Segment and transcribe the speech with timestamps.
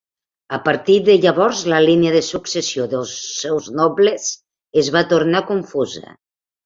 [0.55, 3.13] A partir de llavors la línia de successió dels
[3.45, 4.27] seus nobles
[4.85, 6.15] es va tornar confusa.